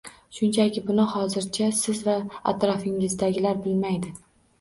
[0.35, 2.15] Shunchaki buni hozircha siz va
[2.53, 4.13] atrofingizdagilar bilmaydi